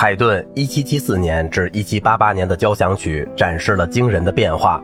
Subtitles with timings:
[0.00, 4.80] 海顿1774年至1788年的交响曲展示了惊人的变化，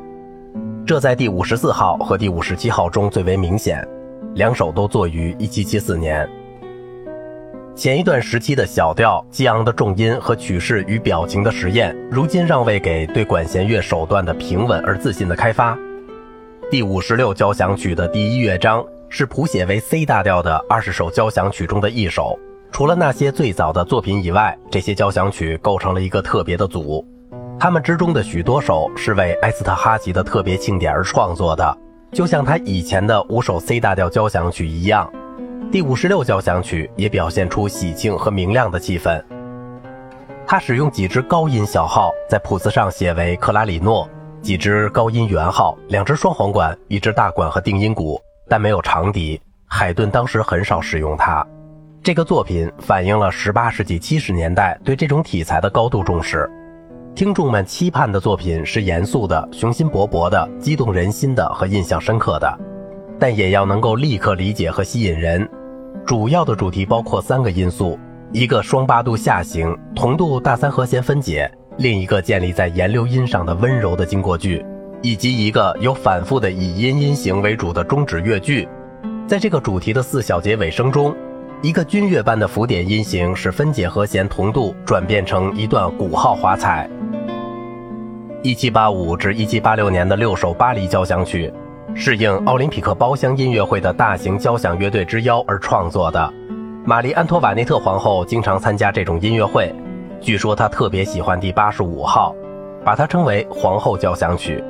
[0.84, 3.86] 这在第五十四号和第五十七号中最为明显。
[4.34, 6.28] 两首都作于1774年。
[7.76, 15.78] 前一段时期的小调、激昂的重音和曲式与表情的实验，如今让位给对管弦乐手段的平稳而自信的开发。
[16.72, 22.36] 第五十六交响曲的第一乐章是谱写为 C 大调的二十首交响曲中的一首。
[22.74, 27.06] 除了那些最早的作品以外，这些交响曲构成了一个特别的组。
[27.56, 31.78] 它们之中的许多首是为埃斯特哈吉的特别庆典而创作的，
[32.10, 35.08] 就像他以前的五首 C 大调交响曲一样。
[35.70, 39.22] 第五十六交响曲也表现出喜庆和明亮的气氛。
[40.44, 44.10] 他使用几支高音小号，在谱子上写为克拉里诺。
[44.42, 49.40] 几支高音圆号，两支双簧管，一支大管和定音鼓，但没有长笛。
[49.68, 51.46] 海顿当时很少使用它。
[52.04, 56.46] 这个作品反映了18世纪70年代对这种题材的高度重视。
[57.14, 62.58] 听众们期盼的作品是严肃的、雄心勃勃的、激动人心的和印象深刻的，
[63.18, 65.48] 但也要能够立刻理解和吸引人。
[66.04, 67.98] 主要的主题包括三个因素：
[68.32, 71.50] 一个双八度下行，同度大三和弦分解。
[71.78, 74.62] 另一个建立在沿流音上的温柔的经过句，
[75.00, 78.68] 以及一个有反复的以音音型为主的终止乐句，
[79.26, 81.16] 在这个主题的四小节尾声中，
[81.64, 86.86] 一个军乐般的浮点音型使分解和弦同度转变成一段鼓号华彩。
[88.42, 91.50] 一七八五至一七八六年的六首巴黎交响曲，
[91.94, 96.34] 是应奥林匹克包厢音乐会的大型交响乐队之邀而创作的。
[96.84, 99.74] 玛丽安托瓦内特皇后经常参加这种音乐会。
[100.20, 102.34] 据说她特别喜欢第八十五号，
[102.84, 104.62] 把它称为“皇后交响曲”。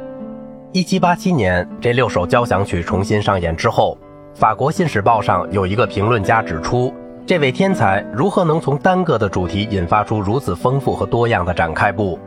[0.71, 3.99] 一七八七年，这六首交响曲重新上演之后，
[4.35, 6.93] 法国《新使报》上有一个评论家指出，
[7.25, 12.19] 这位天才如何能从单个的主题引发出如此丰富和多样的展开部？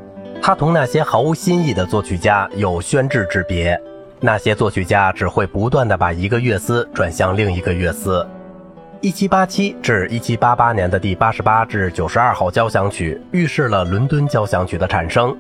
[0.42, 3.78] 他同那些毫无新意的作曲家有宣制之别。
[4.22, 8.26] 那些作曲家只会不断地把一个乐思转向另一个乐思。
[9.02, 15.36] 一七八七至一七八八年的第八十八至九十二号交响曲预示了伦敦交响曲的产生。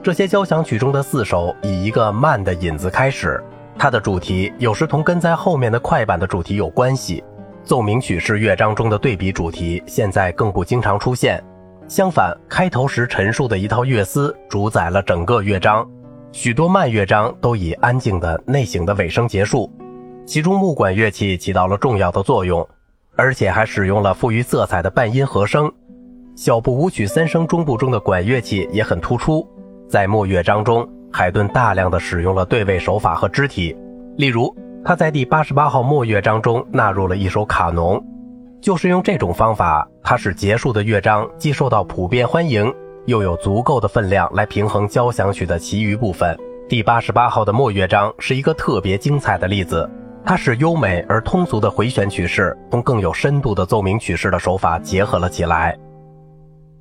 [0.00, 3.42] 这些交响曲中的四首以一个慢的引子开始，
[3.78, 7.22] 它的主题有时同跟在后面的快板的主题有关系。
[7.64, 11.42] 奏鸣曲式乐章中的对比主题现在更不经常出现。
[11.88, 15.86] 相反，开头时陈述的一套乐思主宰了整个乐章。
[16.32, 19.70] 许多慢乐章都以安静的内省的尾声结束，
[20.26, 22.66] 其中木管乐器起到了重要的作用。
[23.16, 25.72] 而且还使用了富于色彩的半音和声，
[26.34, 29.48] 小步舞曲三声中部中的管乐器也很突出。
[29.88, 30.84] 在末乐章中，
[31.16, 33.72] 海顿大量的使用了对位手法和肢体，
[34.16, 34.52] 例如
[34.84, 38.04] 他在第八十八号末乐章中纳入了一首卡农，
[38.60, 42.74] 就是用这种方法，他使结束的乐章既受到普遍欢迎，
[43.06, 46.36] 又有足够的分量来平衡交响曲的其余部分。
[46.68, 49.88] 第八十八号的末乐章是一个特别精彩的例子。
[50.24, 55.78] 它使优美而通俗的回旋曲式同更有深度的奏鸣曲式的手法结合了起来。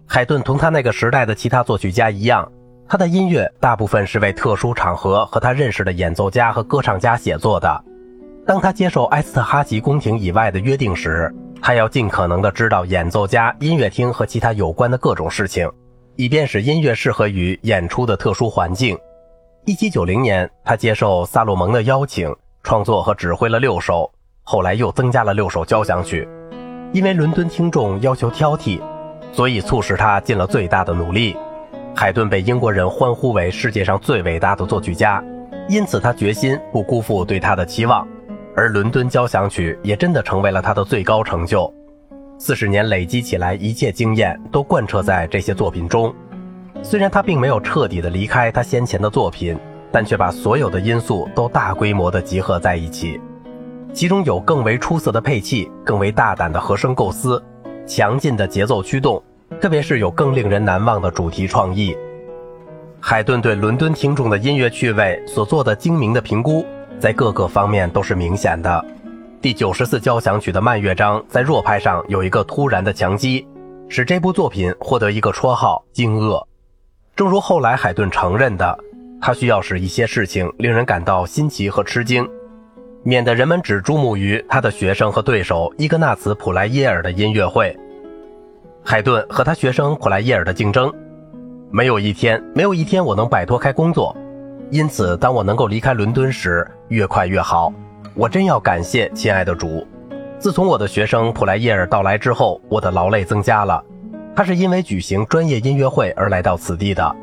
[0.07, 2.51] 海顿同他那个时代的其他作曲家一样，
[2.87, 7.83] 他的音乐大部分是为特殊场合和他认识的演奏家和歌唱家写作的。
[8.45, 15.69] 当他接受埃斯特哈奇宫廷以外的约定时，他要尽可能的知道演奏家、音乐厅和其他有关的各种事情，
[16.17, 18.97] 以便使音乐适合于演出的特殊环境。
[19.65, 22.35] 1790年，他接受萨洛蒙的邀请。
[22.65, 24.09] 创作和指挥了六首，
[24.41, 26.25] 后来又增加了六首交响曲。
[26.93, 28.79] 因为伦敦听众要求挑剔，
[29.33, 31.35] 所以促使他尽了最大的努力。
[31.95, 35.23] 海顿被英国人欢呼为世界上最伟大的作曲家，
[35.69, 38.07] 因此他决心不辜负对他的期望。
[38.55, 41.73] 而伦敦交响曲也真的成为了他的最高成就。
[42.37, 46.13] 四十年累积起来，一切经验都贯彻在这些作品中。
[46.81, 49.57] 虽然他并没有彻底的离开他先前的作品。
[49.95, 53.21] 但却把所有的因素都大规模的集合在一起，
[53.93, 57.39] 其中有更为出色的配器、更为大胆的和声构思、
[57.85, 59.21] 强劲的节奏驱动，
[59.61, 61.95] 特别是有更令人难忘的主题创意。
[62.99, 66.65] 海顿对伦敦听众的音乐趣味所做的精明的评估，
[66.99, 68.85] 在各个方面都是明显的。
[69.41, 73.45] 第九十四交响曲的慢乐章在弱拍上有一个突然的强击，
[73.89, 76.41] 使这部作品获得一个绰号“惊愕”。
[77.15, 78.79] 正如后来海顿承认的。
[79.25, 82.27] 他需要使一些事情令人感到新奇和吃惊，
[83.03, 87.73] 免得人们只注目于他的学生和对手伊格纳茨·普莱耶尔的音乐会。
[88.85, 90.93] 海顿和他学生普莱耶尔的竞争，
[91.71, 94.15] 没有一天，没有一天我能摆脱开工作。
[94.69, 97.71] 因此，当我能够离开伦敦时，越快越好。
[98.13, 99.87] 我真要感谢亲爱的主。
[100.37, 103.81] 自从我的学生普莱耶尔到来之后，我的劳累增加了。
[104.35, 107.15] 他是因为举行专业音乐会而来到此地的，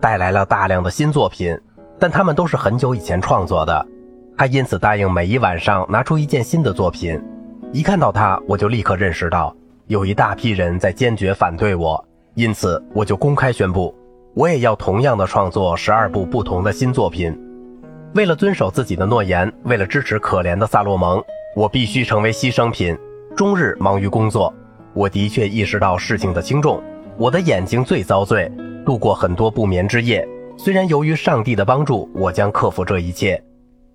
[0.00, 1.58] 带来了大量的新作品，
[1.98, 3.86] 但他们都是很久以前创作的。
[4.38, 7.20] 他因此答应每一晚上拿出一件新的作品。
[7.72, 9.54] 一看到他，我就立刻认识到
[9.92, 12.02] 有一大批人在坚决反对我，
[12.32, 13.94] 因此我就公开宣布，
[14.32, 17.38] 我也要同样的创作十二部不同的新作品。
[18.14, 21.22] 为了遵守自己的诺言，为了支持可怜的萨洛蒙，
[21.54, 22.96] 我必须成为牺牲品，
[23.36, 24.50] 终日忙于工作。
[24.94, 26.82] 我的确意识到事情的轻重，
[27.18, 28.50] 我的眼睛最遭罪，
[28.86, 30.26] 度过很多不眠之夜。
[30.56, 33.38] 虽然由于上帝的帮助，我将克服这一切。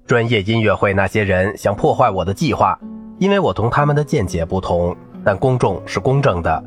[0.05, 2.79] 专业音乐会那些人想破坏我的计划，
[3.17, 4.95] 因为我同他们的见解不同。
[5.23, 6.63] 但公众是公正的。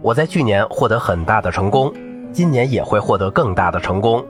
[0.00, 1.92] 我在去年获得很大的成功，
[2.32, 4.24] 今年也会获得更大的成功。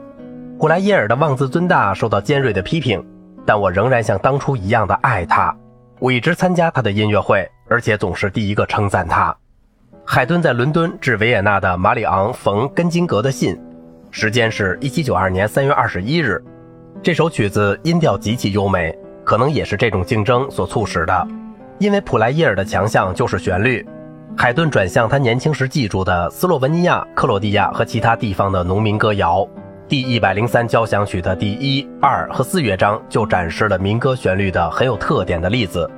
[0.57, 3.03] 古莱耶尔的妄自尊大受到尖锐的批评，
[3.45, 5.55] 但我仍然像当初一样的爱他。
[5.99, 9.35] 我一直参加他的音乐会，而且总是第一个称赞他。
[10.05, 13.55] 海顿在伦敦致维也纳的马里昂·冯·根金格的信，
[14.09, 16.43] 时间是一七九二年三月二十一日。
[17.03, 21.27] 这首曲子音调极其优美，可能也是这种竞争所促使的。
[21.79, 23.87] 因为普莱耶尔的强项就是旋律，
[24.37, 29.47] 海顿转向他年轻时记住的斯洛文尼亚、克罗地亚和其他地方的农民歌谣。
[29.87, 35.89] 第一百零三交响曲的第一、二和四乐章就展示了民歌旋律的很有特点的例子。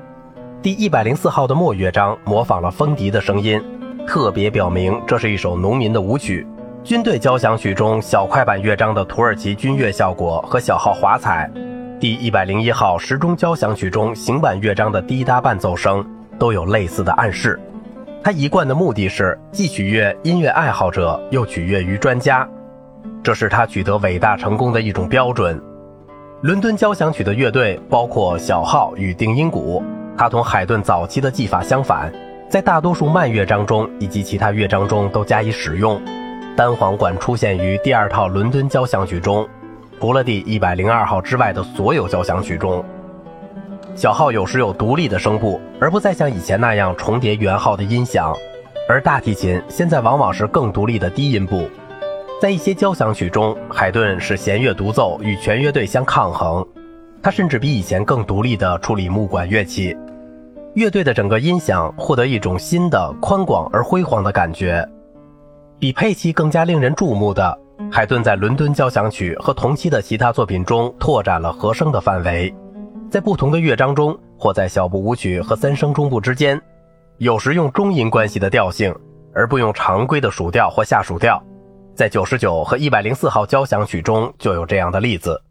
[0.62, 3.60] 第一百零四号的末乐章模仿了风笛的声音，
[4.06, 6.46] 特别表明这是一首农民的舞曲。
[6.84, 11.50] 军队交响曲中小快板乐章的土耳其军乐效果和小号华彩，
[12.02, 16.04] 第一百零一号时钟交响曲中行板乐章的滴答伴奏声
[16.40, 17.62] 都有类似的暗示。
[18.24, 22.50] 他一贯的目的是既取悦音乐爱好者，又取悦于专家，
[23.22, 25.62] 这是他取得伟大成功的一种标准。
[26.42, 29.84] 伦敦交响曲的乐队包括小号与定音鼓，
[30.18, 32.12] 它同海顿早期的技法相反，
[32.50, 36.02] 在大多数慢乐章中以及其他乐章中都加以使用。
[36.58, 39.48] 单簧管出现于第二套伦敦交响曲中，
[40.02, 42.84] 除了第一百零二号之外的所有交响曲中。
[43.94, 48.36] 小号有时有独立的声部，而不再像以前那样重叠圆号的音响，
[48.90, 51.70] 而大提琴现在往往是更独立的低音部。
[52.42, 56.68] 在一些交响曲中，海顿是弦乐独奏与全乐队相抗衡，
[57.22, 59.96] 他甚至比以前更独立地处理木管乐器。
[60.74, 64.84] 乐队的整个音响获得一种新的宽广而辉煌的感觉。
[65.78, 67.60] 比佩奇更加令人注目的，
[67.90, 72.54] 海顿在伦敦交响曲和同期的其他作品中拓展了和声的范围，
[73.10, 76.62] 在不同的乐章中，或在小步舞曲和三声中部之间，
[77.18, 78.94] 有时用中音关系的调性，
[79.34, 81.42] 而不用常规的属调或下属调。
[81.96, 85.42] 在九十九和一百零四号交响曲中就有这样的例子，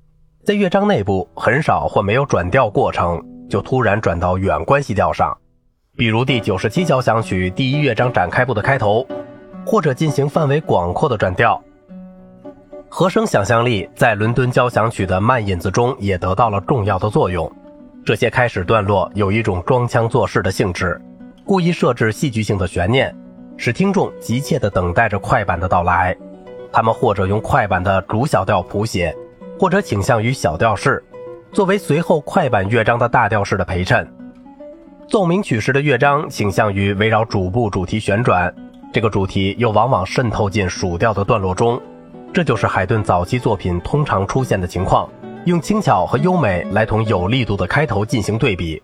[0.45, 5.37] 在乐章内部很少或没有转调过程，就突然转到远关系调上，
[5.97, 9.07] 比如第九十七交响曲第一乐章展开部的开头。
[9.67, 11.63] 或者进行范围广阔的转调，
[12.93, 17.51] 和声想象力在伦敦交响曲的慢引子中也得到了重要的作用。
[18.05, 21.01] 这些开始段落有一种装腔作势的性质，
[21.45, 23.15] 故意设置戏剧性的悬念，
[23.57, 26.15] 使听众急切地等待着快板的到来。
[26.73, 29.17] 他们或者用快板的主小调谱写，
[29.57, 31.03] 或者倾向于小调式，
[31.53, 34.07] 作为随后快板乐章的大调式的陪衬。
[35.09, 38.53] 奏鸣曲式的乐章倾向于围绕主部主题旋转。
[38.93, 41.81] 这个主题又往往渗透进属调的段落中，
[42.33, 45.09] 这就是海顿早期作品通常出现的情况。
[45.47, 48.81] 用轻巧和优美来同有力度的开头进行对比。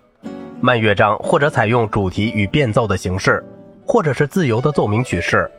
[0.59, 3.45] 慢乐章或者采用主题与变奏的形式，
[3.85, 5.49] 或者是自由的奏鸣曲式。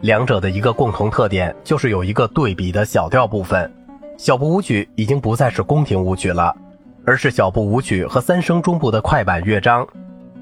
[0.00, 3.70] 两者的一个共同特点就是有一个对比的小调部分。
[4.16, 6.56] 小步舞曲已经不再是宫廷舞曲了，
[7.04, 9.86] 而是小步舞曲和三声中部的快板乐章，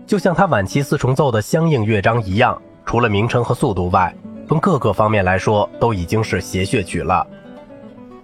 [0.07, 2.61] 就像他晚期四重奏的相应乐章一样。
[2.87, 4.15] 除了名称和速度外，
[4.49, 7.27] 从各个方面来说都已经是谐谑曲了。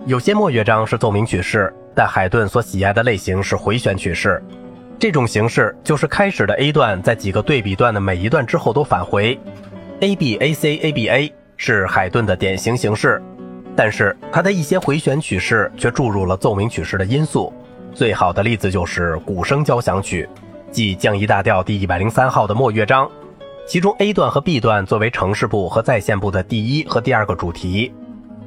[0.07, 4.43] 有些末乐章是奏鸣曲式，但海顿所喜爱的类型是回旋曲式。
[4.99, 9.39] 这种形式就是开始的 A 段在几个对比段的每一段之后都返回。
[10.01, 13.23] A B A C A B A 是海顿的典型形式，
[13.75, 17.53] 但是他的一些回旋曲式却注入了奏鸣曲式的因素。
[17.95, 20.29] 最好的例子就是鼓声交响曲，
[20.71, 23.11] 即降 E 大调第一百零三号的末乐章。
[23.67, 27.93] 其中 A 段和 B 段作为城市部和在线部的第一和第二个主题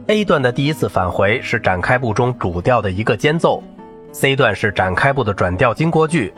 [0.07, 3.63] ，A 段的第一次返回是展开部中主调的一个间奏
[4.11, 6.33] ，C 段是展开部的转调经过句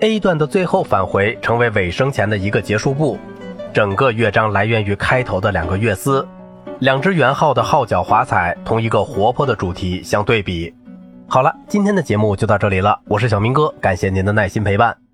[0.00, 3.18] ，A 段的最后返回成为尾声前的一个结束部。
[3.74, 6.26] 整个乐章来源于开头的两个乐思，
[6.78, 10.72] 两只圆号的号角华彩同一个活泼的主题相对比。
[11.26, 15.07] 好了，今天的节目就到这里了，我是小明哥，感谢您的耐心陪伴。